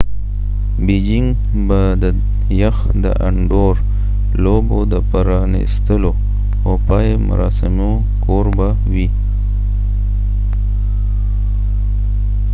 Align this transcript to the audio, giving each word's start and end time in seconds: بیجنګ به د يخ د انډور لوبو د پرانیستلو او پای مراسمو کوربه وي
بیجنګ 0.85 1.27
به 1.67 1.81
د 2.01 2.03
يخ 2.61 2.77
د 3.03 3.05
انډور 3.27 3.75
لوبو 4.43 4.79
د 4.91 4.93
پرانیستلو 5.09 6.11
او 6.65 6.73
پای 6.87 7.07
مراسمو 7.29 7.91
کوربه 8.25 8.69
وي 8.93 9.07